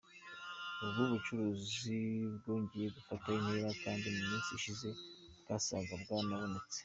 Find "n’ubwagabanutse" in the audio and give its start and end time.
5.97-6.77